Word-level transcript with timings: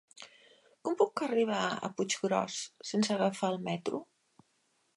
Com 0.87 0.95
puc 1.01 1.21
arribar 1.25 1.59
a 1.67 1.91
Puiggròs 1.99 2.57
sense 2.93 3.15
agafar 3.17 3.53
el 3.57 3.61
metro? 3.69 4.01